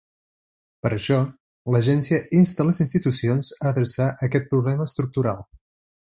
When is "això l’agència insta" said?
0.95-2.65